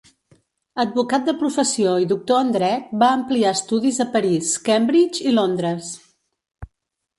[0.83, 5.95] Advocat de professió i doctor en Dret, va ampliar estudis a París, Cambridge i Londres.